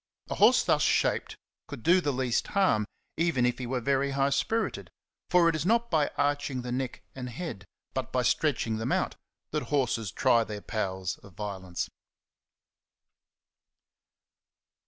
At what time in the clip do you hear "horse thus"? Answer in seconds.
0.33-0.81